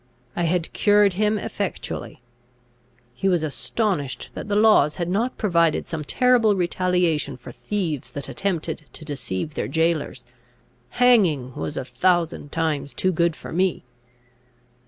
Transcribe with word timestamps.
I 0.35 0.45
had 0.45 0.73
cured 0.73 1.13
him 1.13 1.37
effectually! 1.37 2.23
He 3.13 3.29
was 3.29 3.43
astonished 3.43 4.29
that 4.33 4.47
the 4.47 4.55
laws 4.55 4.95
had 4.95 5.07
not 5.07 5.37
provided 5.37 5.87
some 5.87 6.03
terrible 6.03 6.55
retaliation 6.55 7.37
for 7.37 7.51
thieves 7.51 8.09
that 8.09 8.27
attempted 8.27 8.85
to 8.93 9.05
deceive 9.05 9.53
their 9.53 9.67
jailors. 9.67 10.25
Hanging 10.97 11.53
was 11.53 11.77
a 11.77 11.85
thousand 11.85 12.51
times 12.51 12.95
too 12.95 13.11
good 13.11 13.35
for 13.35 13.53
me! 13.53 13.83